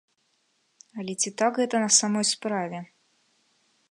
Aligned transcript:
Але 1.01 1.13
ці 1.25 1.33
так 1.41 1.53
гэта 1.61 1.75
на 1.85 1.91
самой 1.99 2.25
справе? 2.33 2.79